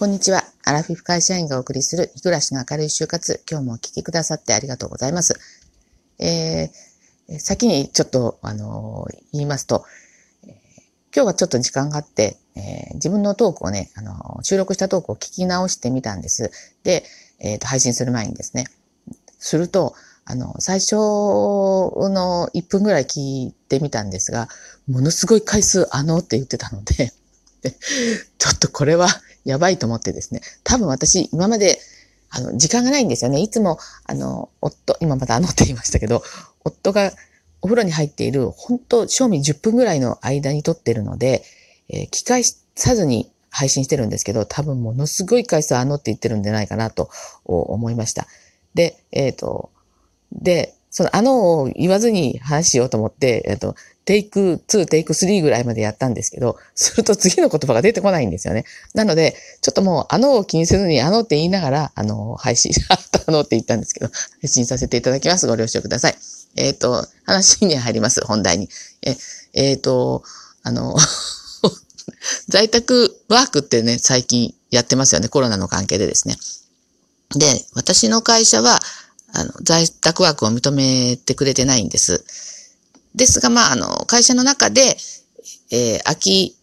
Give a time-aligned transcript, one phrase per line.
[0.00, 0.44] こんにちは。
[0.64, 3.42] アラフィフ会社員がお送りする日暮らしの明るい就活。
[3.46, 5.38] 今日もお聞きくださってありがとうございます。
[6.18, 9.84] えー、先にちょっと、あのー、言いますと、
[10.48, 10.56] え、
[11.14, 16.50] 今日はちょっと時間があって、えー、自分のトークをね、あの収録したトークを聞き直してみたんです。
[16.82, 17.04] で、
[17.38, 18.64] えっ、と、配信する前にですね。
[19.38, 19.92] すると、
[20.24, 24.48] あの、最初の1分ぐらい聞いてみたんですが、
[24.88, 27.12] ものすごい回数あのって言ってたので
[28.38, 29.08] ちょっとこれは
[29.44, 31.78] やばいと思ってですね、多分私今まで
[32.30, 33.40] あの、時間がないんですよね。
[33.40, 36.22] いつも、あの、夫、今またあのって言いましたけど、
[36.64, 37.12] 夫が
[37.60, 41.42] お風呂に入っている、本当賞味10分ぐらいの間に撮ってるので、
[41.88, 47.10] えー、機械さずに配信してるんですけど、多分ものすごい回数あのって言ってるんじゃないかなと
[47.44, 48.26] 思いました。
[48.74, 49.70] で、えっ、ー、と、
[50.30, 58.64] で、そのあのを言わずに話しようと思って、えっ、と、テイク2、テイク3ぐらいまでやったんですけど、すると次の言葉が出てこないんですよね。
[58.92, 65.46] なので、ちょっともう、あのを気にせずに、あのって言いながら、あの、配信、あのって言ったんですけど、配信させていただきます。
[65.46, 66.16] ご了承ください。
[66.56, 68.24] えっ、ー、と、話に入ります。
[68.26, 68.68] 本題に。
[69.02, 69.16] え、
[69.52, 70.24] えっ、ー、と、
[70.64, 70.96] あの、
[72.48, 75.28] 在宅ワークってね、最近やってますよね。
[75.28, 76.36] コロナの関係でですね。
[77.36, 78.80] で、私の会社は、
[79.32, 82.24] あの、在宅ワークを認めてくれてないんです。
[83.14, 84.96] ですが、まあ、あの、会社の中で、
[85.70, 86.56] えー、空き、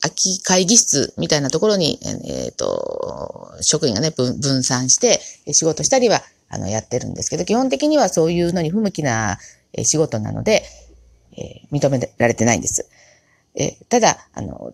[0.00, 5.20] 空き会議室みたいなところに、えっ、ー、と、職員がね、分散して、
[5.52, 9.38] 仕事したりは、あの、やってるんですけど、基本的にはそういうのに不向きな
[9.84, 10.64] 仕事なので、
[11.36, 12.88] えー、認められてないんです。
[13.54, 14.72] えー、ただ、あの、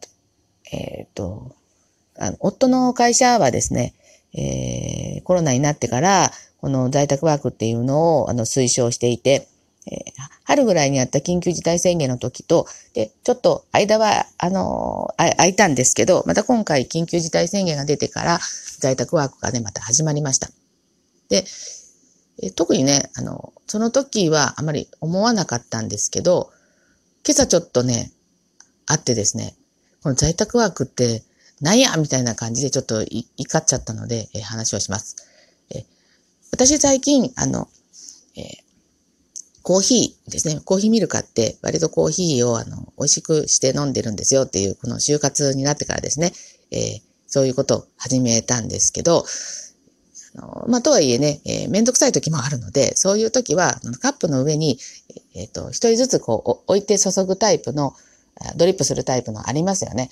[0.73, 1.55] えっ、ー、と、
[2.19, 3.95] あの、夫の会社はですね、
[4.35, 9.49] えー、コロナになってから、この在宅ワークっていうのを、あの、推奨していて、
[9.87, 10.03] えー、
[10.45, 18.39] 春ぐらいにあった緊急事態宣言の時と、で、ちょっと間は、あのー、空いたんですけど、また今回緊急事態宣言が出てから
[18.79, 20.49] 在宅ワークがね、また始まりました。
[21.29, 21.45] で、
[22.43, 26.51] えー、特にね、あの、その時はあまり思わなかったんですけど、
[27.27, 28.13] 今朝ちょっとね、
[28.87, 29.55] あってですね、
[30.03, 31.23] この在宅ワークって
[31.61, 35.28] なんやみたいな感じでちょっと怒っちゃったので、えー、話をします。
[36.51, 37.69] 私最近、あの、
[38.37, 38.69] えー
[39.69, 40.63] コーヒーですね。
[40.65, 46.33] コーヒーミル買って割とコーヒーをあの美味しくして飲んでるんですよっていうこの就活になってからですね、
[46.71, 49.27] えー、そういうことを始めたんですけど、
[50.39, 54.79] あのまあ、とはいえね、えー、めんどくさい時もあるので、そういう時はカップの上に、
[55.35, 57.95] えっ、ー、と、一人ずつこう置いて注ぐタイプの、
[58.57, 60.09] ドリップするタイプのありますよね。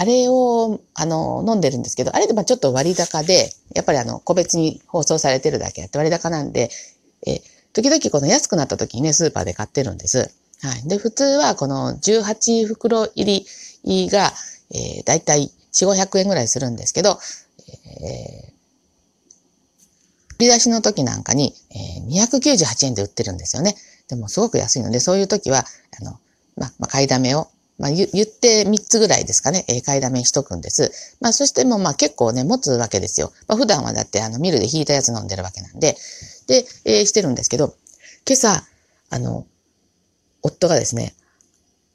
[0.00, 6.70] あれを、あの、飲んでるんですけど、あれでまちょっと割高で、やっぱりあの、個別に包装されてるだけあって割高なんで、
[7.26, 7.40] え
[7.72, 10.30] 時々この安くなった時にね、スーパーで買ってるんです。
[10.62, 10.88] はい。
[10.88, 13.44] で、普通はこの18袋入
[13.84, 14.32] りが、
[14.70, 17.18] えー、だいたい4、500円ぐらいするんですけど、
[18.00, 18.52] えー、
[20.36, 23.74] 売り出しの時なんかに、えー、298円で売ってるんですよね。
[24.06, 25.64] でもすごく安いので、そういう時は、
[26.00, 26.20] あの、
[26.56, 27.48] ま、まあ、買いだめを、
[27.78, 31.16] まあ、言って3つぐらいですかね、えー、買いだめしとくんです。
[31.20, 33.32] まあ、そしてもまあ結構ね、持つわけですよ。
[33.46, 35.96] まあ、普段はだってあのミルで引いたやつ飲んでるわけなんで、
[36.48, 37.74] で、えー、してるんですけど、
[38.26, 38.64] 今朝、
[39.10, 39.46] あの、
[40.42, 41.14] 夫がですね、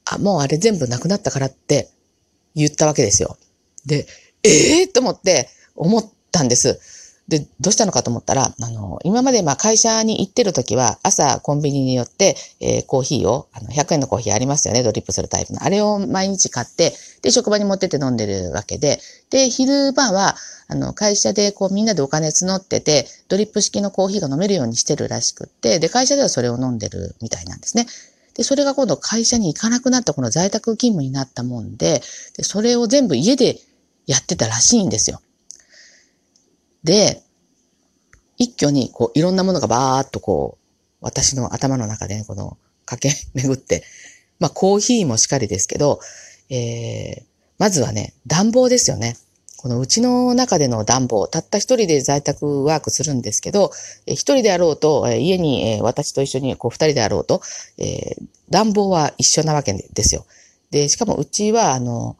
[0.06, 1.90] あ、もうあれ全部なくなったからって
[2.56, 3.38] 言ったわけですよ。
[3.86, 4.08] で、
[4.44, 6.80] ええー、と思って思ったんです。
[7.28, 15.64] で、どうしたのかと思ったら、あの、今までまあ会社に行ってる時は、朝コンビニによって、えー、コーヒーを、あの、100円のコーヒーありますよね、ドリップするタイプの。
[15.64, 20.36] あれを毎日買って、で、職場に持ってって飲んでるわけで、で、昼間は、
[20.68, 27.88] あの、会社でこうみんなでお金募ってて、ドリップ式のコーヒーが飲めるようにしてるらしくって、で、会社ではそれを飲んでるみたいなんですね。
[28.34, 32.02] で、それが今度会社に行かなくなったこの在宅勤務になったもんで、
[32.36, 33.60] で、それを全部家で
[34.08, 35.22] やってたらしいんですよ。
[36.84, 37.22] で、
[38.38, 40.64] 一挙にこういろんなものがバーっとこう、
[41.02, 43.84] 私の頭の中でね、この駆け巡って、
[44.40, 46.00] まあコーヒーもしかりですけど、
[46.50, 47.24] えー、
[47.58, 49.18] まずはね、暖房ですよね。
[49.64, 53.72] このうちの中での暖房、たった一人で在宅ワークするんですけど、
[54.06, 57.42] 一人であろうと、家に私と一緒にこう二人であろうと、
[57.78, 60.26] えー、暖房は一緒なわけですよ。
[60.70, 62.18] で、しかもうちは、あの、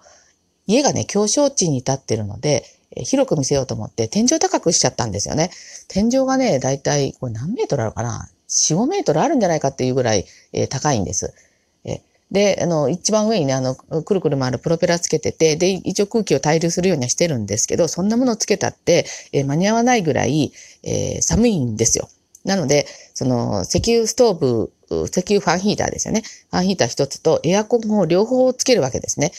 [0.68, 2.64] 家がね、狭小地に立ってるので、
[2.98, 5.50] 広く見せようと思って天井高くしちゃったんですよね。
[5.88, 11.34] 天井がね、だいたいこれ何メートルあるかな ?4、5メートルあるんじゃないかっていうぐらい、えー、高いんです。
[11.86, 12.02] え
[12.32, 20.52] で、あの、一番上にね、あの、くるくる回るプロペラつけてて、で、一応空気を対流するようにはしてるんですけど、そんなものつけたって、えー、間に合わないぐらい、
[20.84, 22.10] えー、寒いんですよ。
[22.44, 26.24] なので、その、石油ストーブ、石油ファンヒーターですよね。
[26.52, 29.32] ファンヒーター一つとエアコンを両方つけるわけですね。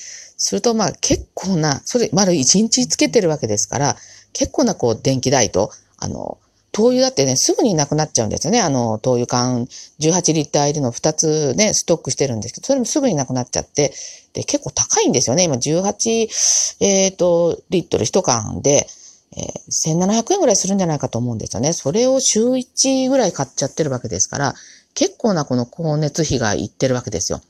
[0.44, 3.96] すると、まあ結構な、それ、丸1日つけてるわけですから、
[4.34, 6.36] 結構なこう電気代と、あの、
[6.70, 8.60] 灯油だってね、すぐになくなっちゃうんですよね。
[8.60, 9.64] あの、灯油缶
[10.00, 13.94] 18リッター入りの2つね、ストックしてるんですけど、それもすぐになくなっちゃって、
[14.34, 15.44] で、結構高いんですよね。
[15.44, 16.28] 今18、
[16.80, 18.86] えっ、ー、と、リットル1缶で、
[19.36, 21.72] えー、1700円ぐらいするんじゃないかと思うんですよね。
[21.72, 24.54] それを週1ぐらい買っちゃってるわけですから、
[24.92, 27.40] 結構なこの光熱費がいってるわけですよ。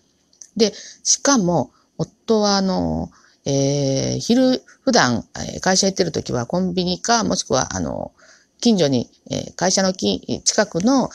[0.57, 3.11] で、しかも、夫はあの、
[3.47, 5.25] えー、昼、普段、
[5.61, 8.13] 会社行ってる時はコンビニか、もしくは、あの、
[8.61, 11.11] 近所に、えー、会社の近くの、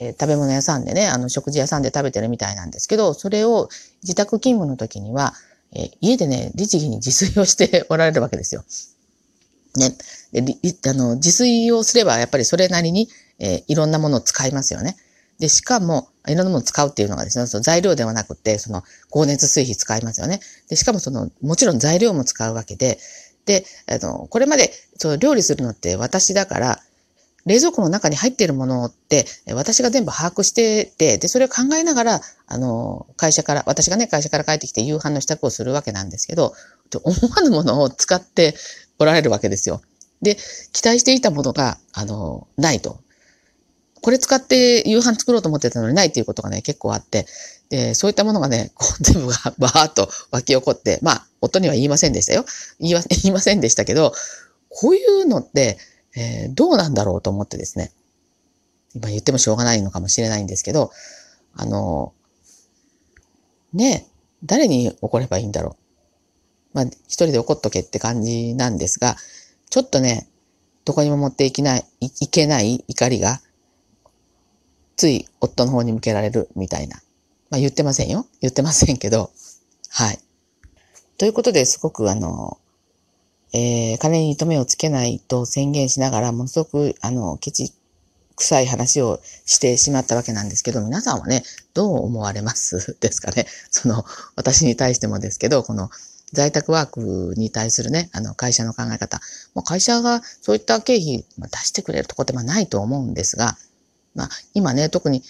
[0.00, 3.68] えー、食べ物屋さんでね、あの、食事屋さんで食べてるみたいなんですけど、それを
[4.02, 5.34] 自宅勤務の時には、
[5.72, 8.64] えー、家でね、律儀に自炊をしておられるわけですよ。
[9.76, 9.96] ね。
[10.86, 13.08] あの、自炊をすれば、やっぱりそれなりに、
[13.38, 14.96] えー、いろんなものを使いますよね。
[15.38, 20.40] で、しかも、いろんなものを使うっていうのがですね、その材料ではなくて、その、高熱水費使いますよね。
[20.68, 22.98] で、しかもその、もちろん材料も使うわけで、
[23.44, 26.80] で、あの、これまで、その料理するのって私だから、
[27.46, 36.54] 冷蔵庫の中に入っているものって、私が全部把握してて、で、それを考えながら、あの、会社から、私がね、会社から帰ってきて夕飯の支度をするわけなんですけど、
[37.02, 38.54] 思わぬものを使って
[38.98, 39.82] おられるわけですよ。
[40.22, 40.36] で、
[40.72, 43.03] 期待していたものが、あの、ないと。
[44.04, 47.24] これ使って夕飯作ろうと思ってたのにないっていうことがね、結構あって、
[47.70, 52.44] で、そういったものがね、 こう全部がバーっと湧き起こって、まあ、夫には言いませんでしたよ。
[52.78, 52.92] 言い
[53.22, 54.12] 言いませんでしたけど、
[54.68, 55.78] こういうのって、
[56.14, 57.92] えー、どうなんだろうと思ってですね。
[58.94, 60.90] 今言ってもしょうがないのかもしれないんですけど、
[61.54, 62.12] あの、
[63.72, 64.06] ね、
[64.44, 65.78] 誰に怒ればいいんだろ
[66.74, 66.74] う。
[66.74, 69.16] まあ、一人で怒っとけって感じなんですが、
[69.70, 70.28] ちょっとね、
[70.84, 73.40] どこにも持っていけない、いけない怒りが
[74.96, 76.96] つい夫の方に向けられるみたいな。
[77.50, 78.26] まあ言ってませんよ。
[78.40, 79.30] 言ってませんけど。
[79.90, 80.18] はい。
[81.18, 82.58] ということですごくあの、
[83.52, 87.72] えー、金に糸目をつけないと宣言しながら、ものすごく、あの、ケチ
[88.34, 92.96] 臭い話をしてしまったわけなんですけど、皆さんはね、どう思われます？
[93.00, 93.46] ですかね。
[93.70, 94.04] その、
[94.34, 95.88] 私に対してもですけど、この、
[96.32, 99.20] 在宅ワークに対するね、あの、会社の考え方。
[99.54, 103.56] もう会社がそういった経費出してくれるとこってまないと思うんですが、
[104.14, 105.22] まあ、今ね、特に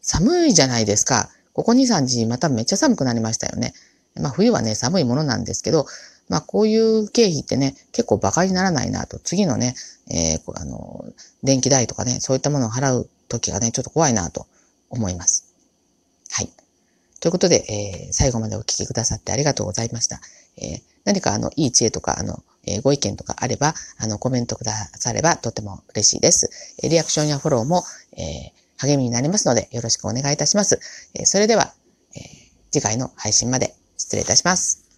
[0.00, 1.30] 寒いじゃないですか。
[1.52, 3.74] ここ2、3日まためっちゃ寒くなりましたよね。
[4.16, 5.86] まあ、冬はね、寒いものなんですけど、
[6.28, 9.18] まあ、こういう経費ってね、結構馬鹿にならないなと。
[9.18, 9.74] 次のね、
[10.08, 11.04] えー、あの、
[11.42, 14.46] 電気代とかね、そういったものを払う時がね、ちょっと怖いなと
[14.90, 15.52] 思います。
[16.30, 16.50] はい。
[17.20, 20.20] ということで、えー、最後までお聞きくださってありがとうございました。
[20.56, 26.50] えー、何かあの、いい知恵とか、あの、えー、ご意見とかあれば、あの、コメントくださればとても嬉しいです。
[26.82, 27.84] えリアクションやフォローも、
[28.16, 30.80] え励みになりますので、よろしくお願いいたします。
[31.14, 31.74] えそれでは、
[32.14, 32.20] え
[32.70, 34.81] 次回の配信まで失礼いたします。